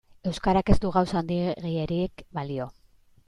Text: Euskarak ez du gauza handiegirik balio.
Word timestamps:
Euskarak 0.29 0.71
ez 0.73 0.77
du 0.85 0.91
gauza 0.95 1.19
handiegirik 1.19 2.25
balio. 2.39 2.69